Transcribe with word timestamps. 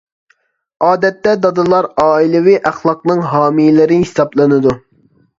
ئادەتتە، 0.85 1.33
دادىلار 1.41 1.87
ئائىلىۋى 2.03 2.55
ئەخلاقنىڭ 2.69 3.21
ھامىيلىرى 3.33 3.99
ھېسابلىنىدۇ. 4.05 4.73